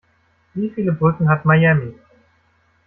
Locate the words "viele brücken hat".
0.71-1.45